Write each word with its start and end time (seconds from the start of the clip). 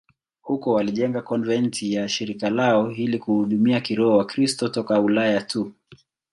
Huko 0.41 0.71
walijenga 0.73 1.21
konventi 1.21 1.93
ya 1.93 2.09
shirika 2.09 2.49
lao 2.49 2.91
ili 2.91 3.19
kuhudumia 3.19 3.81
kiroho 3.81 4.17
Wakristo 4.17 4.69
toka 4.69 4.99
Ulaya 4.99 5.41
tu. 5.41 5.73